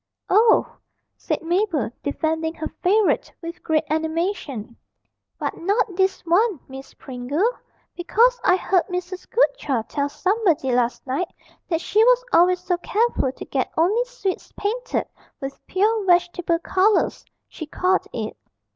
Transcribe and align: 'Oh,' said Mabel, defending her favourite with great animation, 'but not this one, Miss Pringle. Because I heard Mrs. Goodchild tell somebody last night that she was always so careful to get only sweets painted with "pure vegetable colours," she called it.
'Oh,' 0.31 0.77
said 1.15 1.43
Mabel, 1.43 1.91
defending 2.01 2.55
her 2.55 2.67
favourite 2.81 3.31
with 3.39 3.61
great 3.61 3.83
animation, 3.87 4.75
'but 5.37 5.55
not 5.59 5.95
this 5.95 6.21
one, 6.25 6.59
Miss 6.67 6.95
Pringle. 6.95 7.47
Because 7.95 8.41
I 8.43 8.55
heard 8.55 8.87
Mrs. 8.87 9.29
Goodchild 9.29 9.89
tell 9.89 10.09
somebody 10.09 10.71
last 10.71 11.05
night 11.05 11.31
that 11.69 11.81
she 11.81 12.03
was 12.03 12.25
always 12.33 12.59
so 12.63 12.77
careful 12.77 13.31
to 13.31 13.45
get 13.45 13.71
only 13.77 14.03
sweets 14.05 14.51
painted 14.57 15.05
with 15.39 15.63
"pure 15.67 16.03
vegetable 16.07 16.57
colours," 16.57 17.23
she 17.47 17.67
called 17.67 18.07
it. 18.11 18.35